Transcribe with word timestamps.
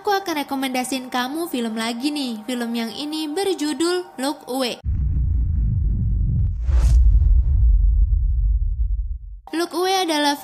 aku 0.00 0.16
akan 0.16 0.48
rekomendasiin 0.48 1.12
kamu 1.12 1.52
film 1.52 1.76
lagi 1.76 2.08
nih. 2.08 2.40
Film 2.48 2.72
yang 2.72 2.88
ini 2.88 3.28
berjudul 3.28 4.16
Look 4.16 4.48
Away. 4.48 4.80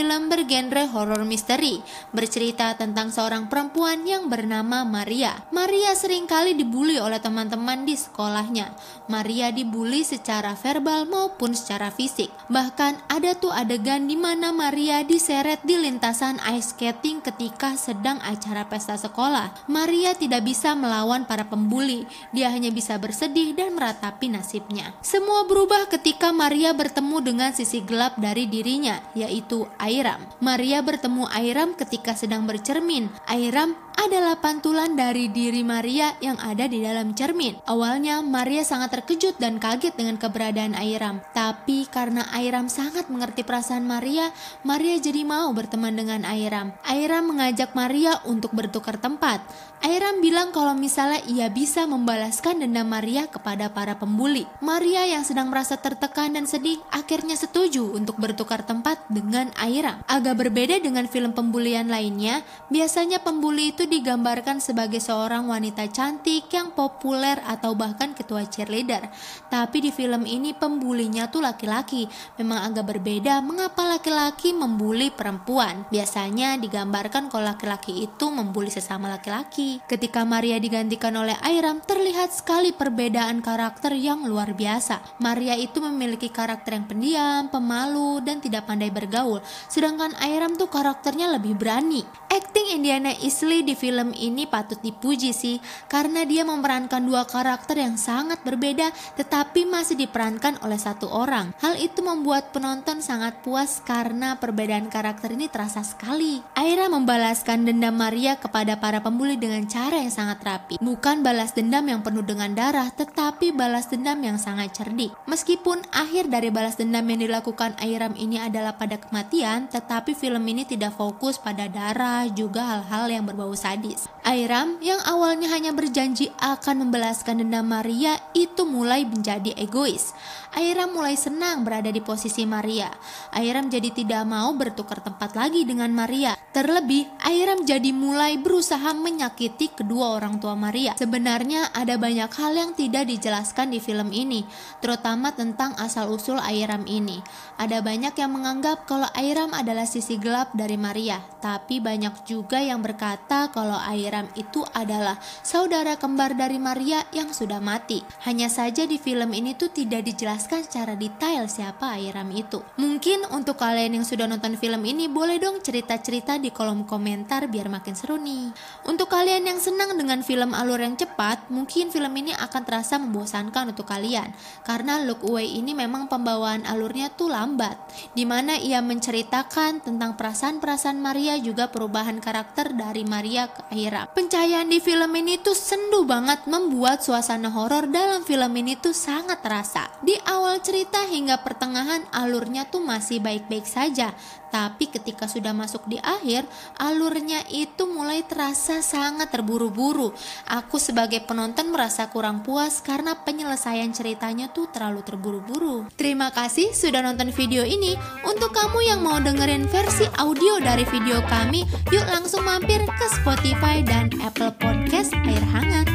Film 0.00 0.32
bergenre 0.32 0.88
horror 0.88 1.28
misteri, 1.28 1.76
bercerita 2.16 2.72
tentang 2.72 3.12
seorang 3.12 3.52
perempuan 3.52 4.00
yang 4.08 4.32
bernama 4.32 4.80
Maria. 4.80 5.44
Maria 5.52 5.92
sering 5.92 6.24
kali 6.24 6.56
dibully 6.56 6.96
oleh 6.96 7.20
teman-teman 7.20 7.84
di 7.84 8.00
sekolahnya. 8.00 8.72
Maria 9.12 9.52
dibully 9.52 10.00
secara 10.00 10.56
verbal 10.56 11.04
maupun 11.04 11.52
secara 11.52 11.92
fisik. 11.92 12.32
Bahkan 12.48 13.12
ada 13.12 13.36
tuh 13.36 13.52
adegan 13.52 14.08
di 14.08 14.16
mana 14.16 14.56
Maria 14.56 15.04
diseret 15.04 15.60
di 15.68 15.76
lintasan 15.76 16.40
ice 16.48 16.72
skating 16.72 17.20
ketika 17.20 17.76
sedang 17.76 18.16
acara 18.24 18.64
pesta 18.72 18.96
sekolah. 18.96 19.68
Maria 19.68 20.16
tidak 20.16 20.48
bisa 20.48 20.72
melawan 20.72 21.28
para 21.28 21.44
pembuli, 21.44 22.08
dia 22.32 22.48
hanya 22.48 22.72
bisa 22.72 22.96
bersedih 22.96 23.52
dan 23.52 23.76
meratapi 23.76 24.32
nasibnya. 24.32 24.96
Semua 25.04 25.44
berubah 25.44 25.92
ketika 25.92 26.32
Maria 26.32 26.72
bertemu 26.72 27.20
dengan 27.20 27.52
sisi 27.52 27.84
gelap 27.84 28.16
dari 28.16 28.48
dirinya 28.48 28.96
yaitu 29.12 29.68
Airam. 29.90 30.22
Maria 30.38 30.86
bertemu 30.86 31.26
Airam 31.34 31.74
ketika 31.74 32.14
sedang 32.14 32.46
bercermin. 32.46 33.10
Airam 33.26 33.74
adalah 33.98 34.38
pantulan 34.38 34.94
dari 34.94 35.28
diri 35.28 35.66
Maria 35.66 36.14
yang 36.22 36.38
ada 36.38 36.70
di 36.70 36.78
dalam 36.80 37.12
cermin. 37.12 37.58
Awalnya 37.66 38.22
Maria 38.22 38.62
sangat 38.62 38.94
terkejut 38.96 39.36
dan 39.42 39.58
kaget 39.58 39.92
dengan 39.98 40.16
keberadaan 40.16 40.78
Airam. 40.78 41.18
Tapi 41.34 41.90
karena 41.90 42.24
Airam 42.30 42.70
sangat 42.70 43.10
mengerti 43.10 43.42
perasaan 43.42 43.84
Maria, 43.84 44.30
Maria 44.62 44.96
jadi 44.96 45.26
mau 45.26 45.50
berteman 45.50 45.92
dengan 45.98 46.22
Airam. 46.22 46.70
Airam 46.86 47.34
mengajak 47.34 47.74
Maria 47.74 48.22
untuk 48.24 48.54
bertukar 48.54 48.96
tempat. 48.96 49.42
Airam 49.80 50.20
bilang 50.20 50.52
kalau 50.52 50.76
misalnya 50.76 51.24
ia 51.24 51.48
bisa 51.48 51.88
membalaskan 51.88 52.60
dendam 52.60 52.88
Maria 52.88 53.28
kepada 53.28 53.72
para 53.72 53.96
pembuli. 53.96 54.44
Maria 54.60 55.08
yang 55.08 55.24
sedang 55.24 55.48
merasa 55.48 55.80
tertekan 55.80 56.36
dan 56.36 56.44
sedih 56.44 56.76
akhirnya 56.92 57.32
setuju 57.36 57.96
untuk 57.96 58.20
bertukar 58.20 58.64
tempat 58.64 59.00
dengan 59.08 59.48
Airam. 59.56 59.79
Agak 60.04 60.36
berbeda 60.36 60.76
dengan 60.82 61.08
film 61.08 61.32
pembulian 61.32 61.88
lainnya, 61.88 62.44
biasanya 62.68 63.24
pembuli 63.24 63.72
itu 63.72 63.88
digambarkan 63.88 64.60
sebagai 64.60 65.00
seorang 65.00 65.48
wanita 65.48 65.88
cantik 65.88 66.52
yang 66.52 66.76
populer 66.76 67.40
atau 67.48 67.72
bahkan 67.72 68.12
ketua 68.12 68.44
cheerleader. 68.44 69.08
Tapi 69.48 69.88
di 69.88 69.90
film 69.94 70.28
ini 70.28 70.52
pembulinya 70.52 71.32
tuh 71.32 71.40
laki-laki. 71.40 72.04
Memang 72.36 72.68
agak 72.68 72.92
berbeda 72.92 73.40
mengapa 73.40 73.86
laki-laki 73.86 74.52
membuli 74.52 75.08
perempuan. 75.08 75.88
Biasanya 75.88 76.60
digambarkan 76.60 77.32
kalau 77.32 77.48
laki-laki 77.48 78.04
itu 78.04 78.26
membuli 78.28 78.68
sesama 78.68 79.08
laki-laki. 79.08 79.80
Ketika 79.88 80.26
Maria 80.28 80.60
digantikan 80.60 81.16
oleh 81.16 81.38
Airam, 81.40 81.80
terlihat 81.80 82.34
sekali 82.34 82.74
perbedaan 82.74 83.40
karakter 83.40 83.96
yang 83.96 84.26
luar 84.28 84.52
biasa. 84.52 85.22
Maria 85.22 85.56
itu 85.56 85.80
memiliki 85.80 86.28
karakter 86.28 86.76
yang 86.76 86.84
pendiam, 86.90 87.48
pemalu, 87.48 88.20
dan 88.20 88.42
tidak 88.42 88.66
pandai 88.66 88.90
bergaul. 88.90 89.40
Sedangkan 89.68 90.14
Airam 90.22 90.56
tuh 90.56 90.70
karakternya 90.70 91.34
lebih 91.34 91.58
berani. 91.58 92.06
Acting 92.30 92.78
Indiana 92.78 93.10
Isley 93.20 93.66
di 93.66 93.74
film 93.74 94.14
ini 94.14 94.46
patut 94.46 94.78
dipuji 94.78 95.34
sih, 95.34 95.58
karena 95.90 96.22
dia 96.22 96.46
memerankan 96.46 97.02
dua 97.02 97.26
karakter 97.26 97.82
yang 97.82 97.98
sangat 97.98 98.38
berbeda 98.46 98.94
tetapi 99.18 99.66
masih 99.66 99.98
diperankan 99.98 100.62
oleh 100.62 100.78
satu 100.78 101.10
orang. 101.10 101.50
Hal 101.58 101.74
itu 101.74 102.06
membuat 102.06 102.54
penonton 102.54 103.02
sangat 103.02 103.42
puas 103.42 103.82
karena 103.82 104.38
perbedaan 104.38 104.86
karakter 104.86 105.34
ini 105.34 105.50
terasa 105.50 105.82
sekali. 105.82 106.38
Aira 106.54 106.86
membalaskan 106.86 107.66
dendam 107.66 107.98
Maria 107.98 108.38
kepada 108.38 108.78
para 108.78 109.02
pembuli 109.02 109.34
dengan 109.34 109.66
cara 109.66 109.98
yang 109.98 110.14
sangat 110.14 110.38
rapi. 110.46 110.78
Bukan 110.78 111.26
balas 111.26 111.50
dendam 111.50 111.82
yang 111.90 112.06
penuh 112.06 112.22
dengan 112.22 112.54
darah, 112.54 112.86
tetapi 112.94 113.50
balas 113.50 113.90
dendam 113.90 114.22
yang 114.22 114.38
sangat 114.38 114.70
cerdik. 114.70 115.10
Meskipun 115.26 115.82
akhir 115.90 116.30
dari 116.30 116.54
balas 116.54 116.78
dendam 116.78 117.02
yang 117.10 117.26
dilakukan 117.26 117.74
Airam 117.82 118.14
ini 118.14 118.38
adalah 118.38 118.78
pada 118.78 119.02
kematian, 119.02 119.49
tetapi 119.66 120.14
film 120.14 120.44
ini 120.46 120.62
tidak 120.62 120.94
fokus 120.94 121.34
pada 121.40 121.66
darah, 121.66 122.28
juga 122.30 122.62
hal-hal 122.62 123.10
yang 123.10 123.24
berbau 123.26 123.50
sadis. 123.58 124.06
Airam 124.30 124.78
yang 124.78 125.02
awalnya 125.10 125.50
hanya 125.50 125.74
berjanji 125.74 126.30
akan 126.38 126.86
membalaskan 126.86 127.42
dendam 127.42 127.66
Maria 127.66 128.14
itu 128.30 128.62
mulai 128.62 129.02
menjadi 129.02 129.58
egois. 129.58 130.14
Airam 130.54 130.94
mulai 130.94 131.18
senang 131.18 131.66
berada 131.66 131.90
di 131.90 131.98
posisi 131.98 132.46
Maria. 132.46 132.90
Airam 133.34 133.66
jadi 133.66 133.90
tidak 133.90 134.22
mau 134.30 134.54
bertukar 134.54 135.02
tempat 135.02 135.34
lagi 135.34 135.66
dengan 135.66 135.90
Maria. 135.90 136.38
Terlebih, 136.50 137.06
Airam 137.22 137.62
jadi 137.62 137.90
mulai 137.94 138.34
berusaha 138.38 138.90
menyakiti 138.94 139.70
kedua 139.74 140.18
orang 140.18 140.42
tua 140.42 140.58
Maria. 140.58 140.98
Sebenarnya 140.98 141.70
ada 141.74 141.94
banyak 141.94 142.30
hal 142.30 142.52
yang 142.54 142.70
tidak 142.74 143.06
dijelaskan 143.06 143.70
di 143.70 143.78
film 143.78 144.10
ini, 144.10 144.42
terutama 144.82 145.30
tentang 145.34 145.74
asal-usul 145.78 146.42
Airam 146.42 146.82
ini. 146.86 147.22
Ada 147.58 147.82
banyak 147.82 148.14
yang 148.18 148.34
menganggap 148.34 148.90
kalau 148.90 149.06
Airam 149.14 149.54
adalah 149.54 149.86
sisi 149.86 150.18
gelap 150.18 150.50
dari 150.50 150.74
Maria, 150.74 151.22
tapi 151.38 151.78
banyak 151.78 152.26
juga 152.26 152.58
yang 152.58 152.82
berkata 152.82 153.54
kalau 153.54 153.78
Airam 153.78 154.19
itu 154.36 154.60
adalah 154.76 155.16
saudara 155.40 155.96
kembar 155.96 156.36
dari 156.36 156.60
Maria 156.60 157.06
yang 157.14 157.32
sudah 157.32 157.62
mati. 157.62 158.04
Hanya 158.26 158.52
saja 158.52 158.84
di 158.84 159.00
film 159.00 159.32
ini 159.32 159.56
tuh 159.56 159.72
tidak 159.72 160.04
dijelaskan 160.04 160.66
secara 160.66 160.98
detail 160.98 161.48
siapa 161.48 161.96
Airam 161.96 162.28
itu. 162.34 162.60
Mungkin 162.76 163.30
untuk 163.32 163.56
kalian 163.56 164.00
yang 164.00 164.04
sudah 164.04 164.28
nonton 164.28 164.60
film 164.60 164.82
ini 164.84 165.06
boleh 165.06 165.40
dong 165.40 165.64
cerita-cerita 165.64 166.36
di 166.36 166.50
kolom 166.52 166.84
komentar 166.84 167.46
biar 167.46 167.70
makin 167.70 167.94
seru 167.96 168.20
nih. 168.20 168.52
Untuk 168.84 169.08
kalian 169.08 169.46
yang 169.46 169.60
senang 169.62 169.94
dengan 169.96 170.20
film 170.20 170.52
alur 170.52 170.82
yang 170.82 170.98
cepat, 170.98 171.48
mungkin 171.48 171.88
film 171.88 172.12
ini 172.18 172.34
akan 172.34 172.62
terasa 172.66 172.98
membosankan 173.00 173.72
untuk 173.72 173.86
kalian 173.86 174.32
karena 174.66 175.00
Look 175.04 175.24
Away 175.24 175.60
ini 175.60 175.72
memang 175.72 176.10
pembawaan 176.10 176.66
alurnya 176.66 177.12
tuh 177.14 177.30
lambat, 177.30 177.76
di 178.12 178.24
mana 178.24 178.58
ia 178.58 178.82
menceritakan 178.82 179.84
tentang 179.84 180.16
perasaan-perasaan 180.18 180.98
Maria 180.98 181.38
juga 181.38 181.70
perubahan 181.70 182.18
karakter 182.18 182.72
dari 182.74 183.06
Maria 183.06 183.48
ke 183.50 183.62
Airam. 184.00 184.16
Pencahayaan 184.16 184.68
di 184.72 184.80
film 184.80 185.12
ini 185.16 185.36
tuh 185.40 185.56
sendu 185.56 186.08
banget 186.08 186.48
membuat 186.48 187.04
suasana 187.04 187.52
horor 187.52 187.88
dalam 187.88 188.24
film 188.24 188.52
ini 188.56 188.76
tuh 188.80 188.96
sangat 188.96 189.44
terasa. 189.44 189.88
Di 190.00 190.16
awal 190.24 190.64
cerita 190.64 191.04
hingga 191.04 191.44
pertengahan 191.44 192.08
alurnya 192.12 192.68
tuh 192.68 192.80
masih 192.80 193.20
baik-baik 193.20 193.68
saja, 193.68 194.12
tapi 194.50 194.90
ketika 194.90 195.30
sudah 195.30 195.54
masuk 195.54 195.86
di 195.86 195.96
akhir, 196.02 196.44
alurnya 196.76 197.46
itu 197.54 197.86
mulai 197.86 198.26
terasa 198.26 198.82
sangat 198.82 199.30
terburu-buru. 199.30 200.10
Aku 200.50 200.82
sebagai 200.82 201.22
penonton 201.22 201.70
merasa 201.70 202.10
kurang 202.10 202.42
puas 202.42 202.82
karena 202.82 203.14
penyelesaian 203.14 203.94
ceritanya 203.94 204.50
tuh 204.50 204.66
terlalu 204.74 205.06
terburu-buru. 205.06 205.86
Terima 205.94 206.34
kasih 206.34 206.74
sudah 206.74 207.00
nonton 207.00 207.30
video 207.30 207.62
ini. 207.62 207.94
Untuk 208.26 208.50
kamu 208.50 208.78
yang 208.82 209.00
mau 209.06 209.22
dengerin 209.22 209.70
versi 209.70 210.04
audio 210.18 210.58
dari 210.58 210.82
video 210.90 211.22
kami, 211.30 211.62
yuk 211.94 212.06
langsung 212.10 212.42
mampir 212.42 212.82
ke 212.82 213.06
Spotify 213.22 213.86
dan 213.90 214.06
Apple 214.22 214.54
Podcast 214.54 215.10
Air 215.26 215.42
Hangat. 215.50 215.89